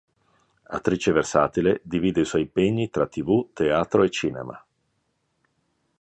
Attrice 0.77 1.11
versatile, 1.11 1.79
divide 1.83 2.21
i 2.21 2.25
suoi 2.25 2.41
impegni 2.41 2.89
tra 2.89 3.05
tv, 3.05 3.49
teatro 3.53 4.01
e 4.01 4.09
cinema. 4.09 4.65